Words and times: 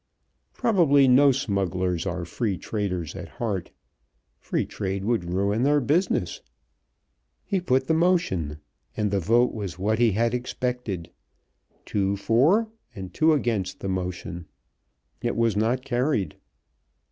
Probably 0.55 1.07
no 1.07 1.31
smugglers 1.31 2.07
are 2.07 2.25
free 2.25 2.57
traders 2.57 3.15
at 3.15 3.27
heart 3.29 3.69
free 4.39 4.65
trade 4.65 5.05
would 5.05 5.23
ruin 5.25 5.61
their 5.61 5.79
business. 5.79 6.41
He 7.45 7.61
put 7.61 7.85
the 7.85 7.93
motion, 7.93 8.61
and 8.97 9.11
the 9.11 9.19
vote 9.19 9.53
was 9.53 9.77
what 9.77 9.99
he 9.99 10.13
had 10.13 10.33
expected 10.33 11.11
two 11.85 12.15
for 12.17 12.67
and 12.95 13.13
two 13.13 13.31
against 13.33 13.79
the 13.79 13.89
motion. 13.89 14.47
It 15.21 15.35
was 15.35 15.55
not 15.55 15.85
carried. 15.85 16.35